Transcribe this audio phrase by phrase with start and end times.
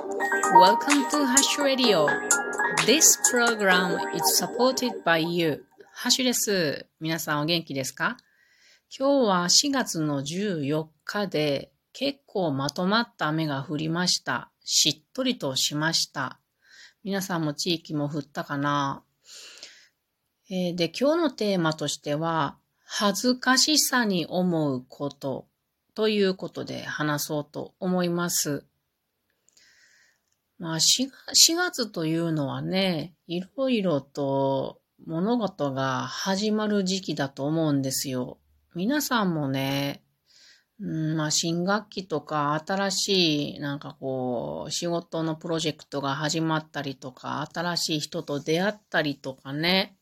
[0.00, 2.06] Welcome to Hash Radio.
[2.86, 5.62] This program is supported by you.
[5.92, 6.86] ハッシュです。
[7.00, 8.16] 皆さんお元気ですか?
[8.98, 14.50] 今日は4月の14日で結構まとまった雨が降りました。
[14.64, 16.40] しっとりとしました。
[17.04, 19.02] 皆さんも地域も降ったかな、
[20.48, 22.56] えー、で、今日のテーマとしては、
[22.86, 25.46] 恥ずかしさに思うこと
[25.94, 28.64] ということで話そうと思います。
[30.60, 38.38] まあ4、4月というのはね、いろいろと物事が始まる時期だと思うんですよ。
[38.74, 40.02] 皆さんもね、
[40.78, 49.96] うん、まあ、新学期とか新しいなんかこう仕事のプロジェクトが始まったりとか新しい人と出会ったりとかね、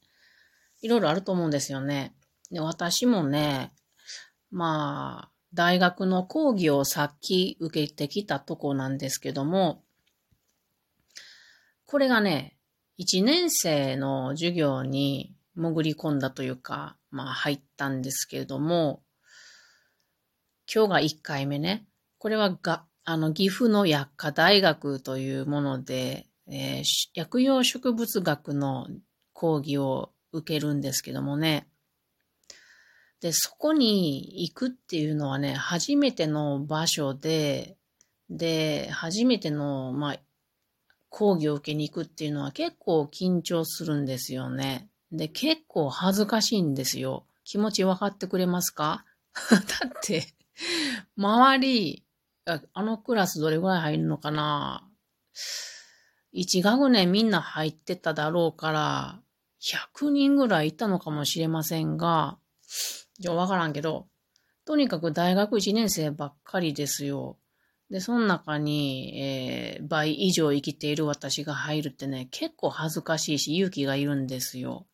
[0.83, 2.17] いろいろあると思うんですよね。
[2.51, 3.71] で私もね、
[4.51, 9.85] まあ、大学の講義をさっき受けてきたとこなんですけども、
[11.89, 12.55] これがね、
[12.99, 19.03] 一年生の授業に潜り込んだというか、まあ入ったんですけれども、
[20.73, 21.87] 今日が一回目ね。
[22.19, 28.89] これはが、あの、岐阜の薬科大学というもので、えー、薬用植物学の
[29.33, 31.69] 講義を受けるんですけどもね。
[33.23, 37.79] で、そこに行くっていうのはね、初めての場所で、
[38.29, 40.17] で、初めての、まあ、
[41.11, 44.89] 講義を受けに行くっていうのは結構緊張するんですよね。
[45.13, 47.25] で、結構恥ずかしいんですよ。
[47.45, 49.05] 気持ち分かってくれますか？
[49.51, 50.27] だって、
[51.17, 52.05] 周り、
[52.45, 54.87] あのクラスどれぐらい入るのかな？
[56.33, 59.21] 一学年みんな入ってただろうから、
[59.61, 62.39] 100人ぐらいいたのかもしれませんが、
[63.19, 64.09] じゃあわからんけど、
[64.65, 67.39] とにかく大学1年生ばっかりですよ。
[67.91, 74.87] で、その中に、えー、倍以上生きている私が入るってね、結構恥ずかしいし勇気がいるんですよ。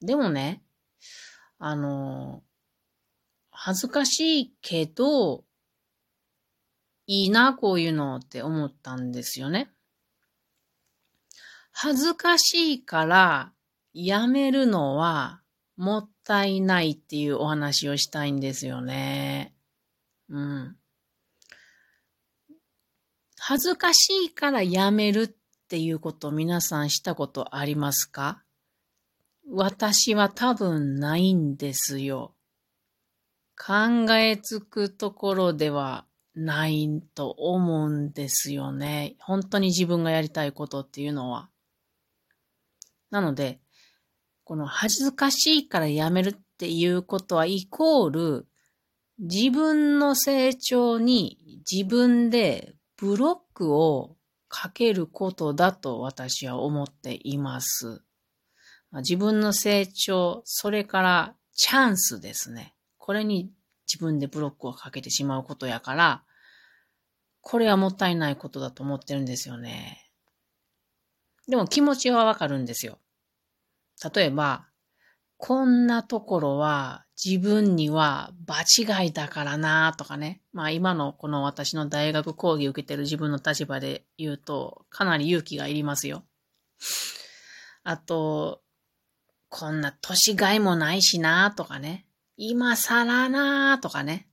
[0.00, 0.62] でもね、
[1.58, 2.42] あの、
[3.50, 5.44] 恥ずかしいけど、
[7.06, 9.70] いいな、こういうのって思ったんですよね。
[11.72, 13.52] 恥ずかしいから
[13.92, 15.42] やめるのは
[15.76, 19.54] もったいないっていうお話をしたいんですよね。
[20.28, 20.76] うん。
[23.46, 28.42] 恥ずかしいからやめるっていうこと皆さんしたことありますか？
[29.50, 32.34] 私は多分ないんですよ。
[33.54, 39.16] 考えつくところではないと思うんですよね。
[39.18, 41.50] 本当に自分がやりたいことっていうのは。
[43.10, 43.60] なので、
[44.44, 48.46] この恥ずかしいからやめるっていうことはイコール
[49.18, 54.16] 自分の成長に自分でブロックを
[54.48, 58.02] かけることだと私は思っています。
[58.92, 62.74] 自分の成長、それからチャンスですね。
[62.98, 63.50] これに
[63.86, 66.22] 自分でブロックをかけてしまうことやから、
[67.40, 70.10] これはもったいないことだと思ってるんですよね。
[71.48, 72.98] でも気持ちはわかるんですよ。
[74.14, 74.68] 例えば、
[75.36, 80.40] こんなところは自分には場違いだからなとかね。
[80.52, 86.24] まあ今のこの私の大学講義受けてる自分の立場で言うとかなり勇気がいりますよ。
[87.84, 88.62] あと、
[89.48, 92.06] こんな年がいもないしなとかね。
[92.36, 94.26] 今更なとかね。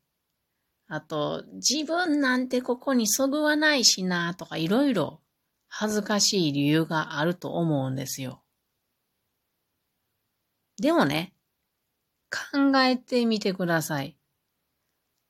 [0.87, 5.21] あと、自分なんてここにそぐわないしなとかいろいろ
[5.67, 8.41] 恥ずかしい理由があると思うんですよ。
[10.77, 11.33] でもね、
[12.31, 14.15] 考えてみてください。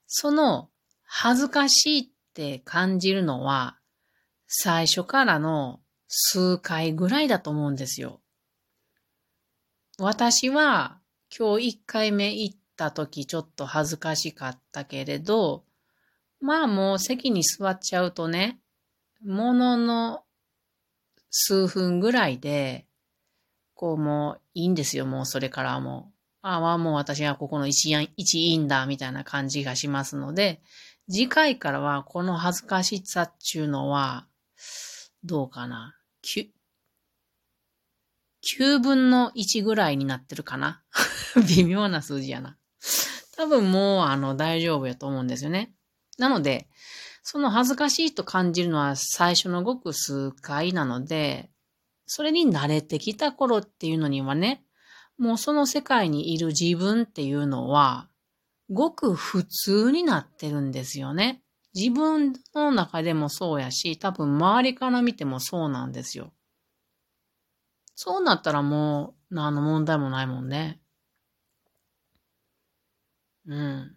[0.08, 0.70] その
[1.04, 3.78] 恥ずかしいって感じるのは
[4.48, 8.22] 最初からの数回ぐらいだと思うんですよ。
[9.98, 11.00] 私は
[11.38, 15.64] 今日一回目行った時ちょっと恥ずかしかったけれど、
[16.40, 18.60] まあもう席に座っちゃうとね、
[19.26, 20.24] ものの
[21.30, 22.86] 数分ぐらいで
[23.74, 26.21] こうもういいんですよ、もうそれからもう。
[26.42, 30.62] ああ、もう私はここの一一員だ、みたいな感じがしますので、
[31.10, 34.28] 次回からはこの恥ずかしさっちゅうのは、
[35.24, 35.98] どうかな。
[36.24, 36.50] 9,
[38.44, 40.82] 9分の1ぐらいになってるかな
[41.48, 42.58] 微妙な数字やな。
[43.36, 45.74] 多分もうあの大丈夫やと思うんですよね。
[46.18, 46.68] なので、
[47.24, 51.52] その恥ずかしいと感じるのは最初のごく数回なので、
[52.08, 54.64] それに慣れてきた頃っていうのにはね、
[55.18, 58.10] もうその世界にいる自分っていうのは、
[58.72, 61.44] ごく普通になってるんですよね。
[61.74, 66.34] 自分の中でもそうやし、多分周りから見てもそうなんですよ。
[67.96, 70.82] そうなったらもう何の問題もないもんね。
[73.46, 73.96] うん。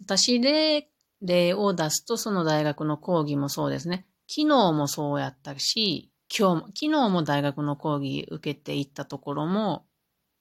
[0.00, 0.88] 私で
[1.22, 4.06] 例を出すとその大学の講義もそうですね。
[4.28, 9.86] 昨日もそうやったし、今日も、昨日も大学の講義受けていったところも、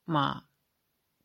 [0.07, 0.47] まあ、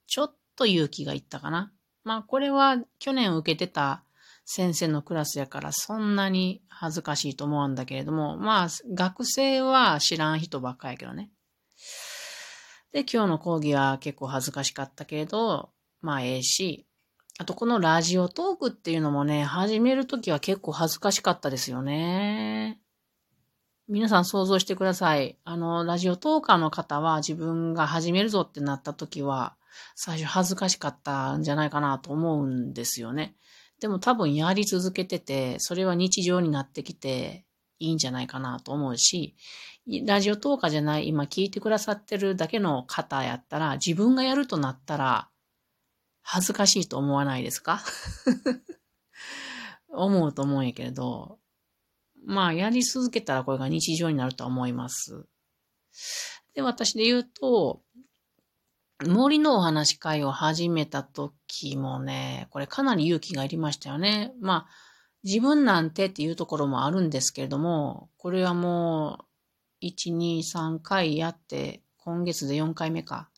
[0.07, 1.73] ちょっと勇気がいったかな。
[2.05, 4.05] まあ、これは去年受けてた
[4.45, 11.31] 先生のクラスやからそんなに恥ずかしいと思うんだけれども、まあ、学生は知らん人ばっかやけどね。
[12.93, 15.71] で、今日の講義は結構恥ずかしかったけれど、
[16.01, 16.87] まあ、ええし、
[17.39, 22.82] あとこのラジオトークっていうのもね、始めるときは結構恥ずかしかったですよね。
[23.93, 25.37] 皆さん想像してください。
[25.45, 29.55] あの、ラジオトーカーの方は自分が始めるぞってなったときは、
[29.95, 33.37] 最初恥ずかしかったんじゃないかなと思うんですよね。
[33.81, 37.45] でも多分やり続けてて、それは日常になってきて
[37.81, 39.37] いいんじゃないかなと思うし、
[40.07, 45.29] ラジオトーカーじゃない、今聞いてくださってるだけの方やったら、自分がやるとなったら、
[46.23, 47.83] 恥ずかしいと思わないですか？
[49.95, 51.39] 思うと思うんやけれど、
[52.25, 55.27] まあ、やり続けたらこれが日常になると思います。
[56.55, 57.83] で、私で言うと、
[59.07, 64.33] 森のお話会を始めた時もね、これかなり勇気がいりましたよね。
[64.41, 64.67] まあ、
[65.25, 69.27] 自分なんてっていうところもあるんですけれども、これはも
[69.83, 73.29] う、1、2、3回やって、今月で4回目か。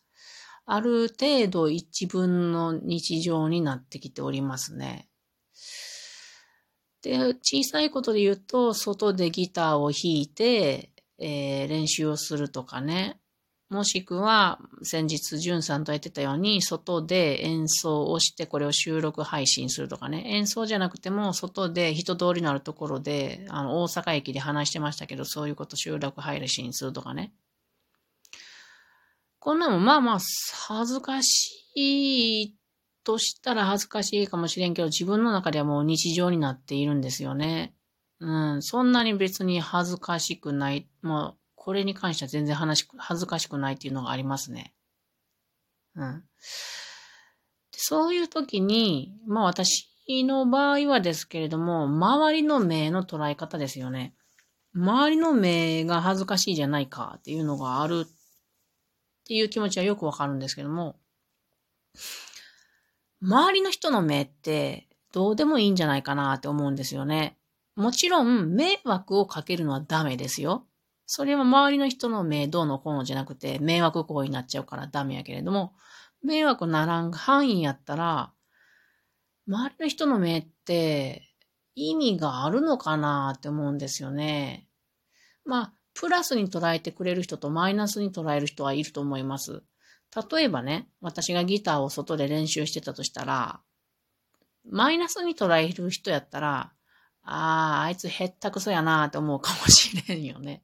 [0.66, 5.08] ある程度一文の日常になってきておりますね。
[7.04, 13.20] で、小さいことで言うと、外でギターを弾いて、えー、練習をするとかね。
[13.68, 20.22] もしくは、先日、じゅんさんとやってたように、外で演奏をして、これを収録配信するとかね。
[20.26, 27.34] 演奏じゃなくても、外で人通りのあるところで、あの、大阪駅で話してましたけど、そういうこと収録配信するとかね。
[29.40, 30.18] こんなのまあまあ
[30.68, 32.56] 恥ずかしい
[33.04, 37.74] としたら恥ずかしいかもしれんけど、自分の中ではもう日常になっているんですよね。
[38.20, 40.88] うん、そんなに別に恥ずかしくない。
[41.02, 44.74] もう、これに関しては全然話、恥ずかしくないっていうのがありますね。
[45.96, 46.24] うん。
[47.72, 49.88] そういう時に、まあ私
[50.24, 54.14] の場合はですけれども、周りの目の捉え方ですよね。
[54.74, 58.12] 周りの目が恥ずかしいじゃないかっていうのがあるっ
[59.24, 60.96] ていう気持ちはよくわかるんですけども、
[63.24, 67.38] 周りの人の目ってどうでもいいんじゃないかなって思うんですよね。
[67.74, 70.66] もちろん、迷惑をかけるのはダメですよ。
[71.06, 75.72] それは周りの人の目どうのこうのじゃなくて、迷惑行為になっちゃうからダメやけれども、
[76.22, 78.34] 迷惑ならん範囲やったら、
[79.48, 81.34] 周りの人の目って
[81.74, 84.68] 意味があるのかなって思うんですよね。
[85.46, 89.62] まあ、プラスに捉えてくれる人とマイナスに捉える人はいると思います。
[90.30, 93.60] 例えばね、私がギターを外で練習してたとしたら、
[94.68, 96.72] マイナスに捉える人やったら、
[97.22, 100.62] ああ、あいつへったくそやなーって思うかもしれんよね。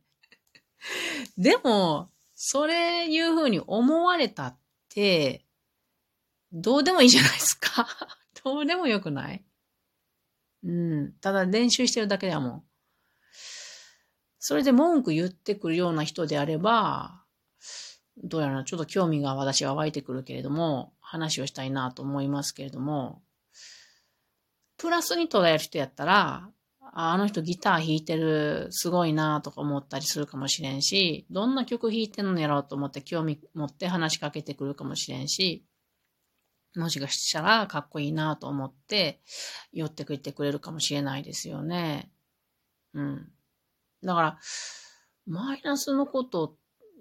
[1.37, 4.59] でも、それいうふうに思われたっ
[4.89, 5.45] て、
[6.53, 7.87] どうでもいいじゃないですか。
[8.45, 9.45] どうでもよくない？
[10.65, 11.13] うん。
[11.21, 12.65] ただ練習してるだけだもん。
[14.39, 17.25] それで文句言ってくるような人であれば、
[18.23, 23.23] どうやらちょっと興味が私は湧いてくるけれども、話をしたいなと思いますけれども、
[24.77, 26.51] プラスに捉える人やったら、
[26.93, 35.65] あの人ギター弾いてる、すごいなとか思ったりするかもしれんし、どんな曲弾いてんのやろうと思って興味持って話しかけてくるかもしれんし、
[36.77, 39.21] もしかしたらかっこいいなと思って
[39.73, 42.11] 寄ってくれてくれるかもしれないですよね。
[42.95, 43.33] うん。
[44.03, 44.39] だから、
[45.27, 46.55] マイナスのことっ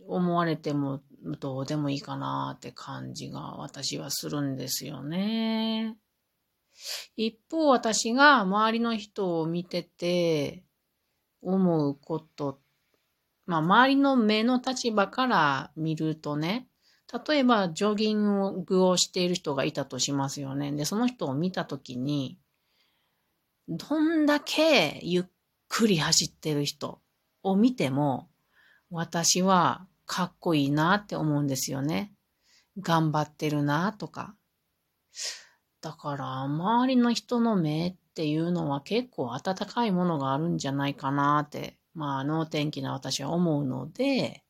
[0.08, 1.02] 思われても
[1.40, 5.98] どうでもいいかなって感じが私はするんですよね。
[7.16, 10.64] 一方私が周りの人を見てて
[11.42, 12.60] 思うこと、
[13.46, 16.68] まあ周りの目の立場から見るとね、
[17.28, 20.72] 例えばジョギングをしている人がいたとしますよね。
[20.72, 22.38] で、その人を見たときに、
[23.68, 25.24] どんだけゆっ
[25.68, 27.02] くり走ってる人
[27.44, 28.30] を見ても、
[28.92, 32.12] 私はかっこいいなって思うんですよね。
[32.80, 34.36] 頑張ってるなとか。
[35.82, 44.44] だから、周りの人の目っていうのは結構温かいものがあるんじゃないかなって、まあ、能天気な私は思うので、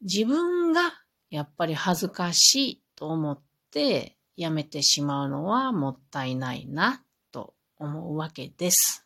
[0.00, 0.80] 自分が
[1.28, 9.04] やっぱり恥ずかしいと思ってやめてしまうのはもったいないなと思うわけです。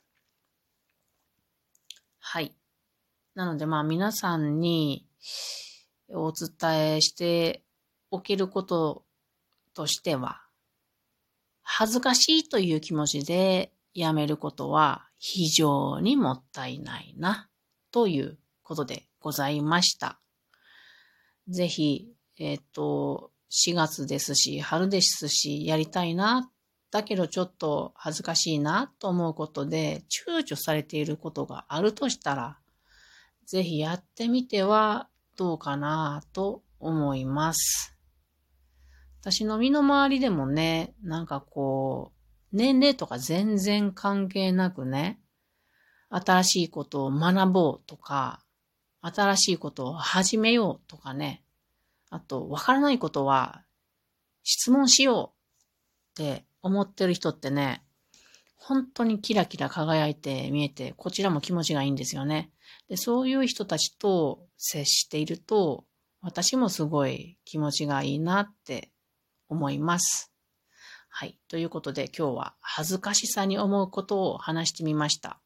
[2.20, 2.57] はい。
[3.38, 5.06] なのでまあ皆さんに
[6.08, 7.62] お伝えして
[8.10, 9.04] おけること
[9.74, 10.42] としては、
[11.62, 17.48] 恥ずかしいという気持ちでやめることは非常にもったいないな、
[17.92, 20.18] ということでございました。
[21.46, 22.08] ぜひ、
[22.40, 26.50] えっ、ー、と、4月ですし、春ですし、やりたいな、
[26.90, 32.58] だけどちょっと恥ずかしいなと思うことで躊躇されていることがあるとしたら、
[33.48, 37.96] ぜひやってみてはどうかなと思います。
[39.22, 42.12] 私の身の回りでもね、なんかこ
[42.52, 45.18] う、年齢とか全然関係なくね、
[46.10, 48.44] 新しいことを学ぼうとか、
[49.00, 51.42] 新しいことを始めようとかね、
[52.10, 53.64] あと、わからないことは
[54.42, 55.32] 質問しよ
[56.18, 57.82] うって思ってる人ってね、
[58.56, 62.50] 本当にキラキラ輝いて見えて、こちらも気持ちがいいんですよね。
[62.88, 65.84] で、そういう人たちと接していると、
[66.20, 68.90] 私もすごい気持ちがいいなって
[69.48, 70.32] 思います。
[71.08, 71.38] はい。
[71.48, 75.40] ということで今日は恥ずかしさに思うことを話してみました。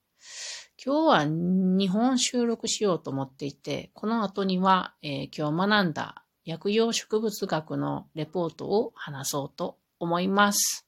[0.84, 10.86] 今日は2本収録しようと思っていて、この後には、えー、今日学んだ薬用植物学のレポートを話そうと思います。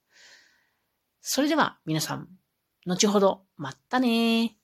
[1.21, 2.27] それでは皆さん、
[2.85, 4.57] 後ほど、まったね。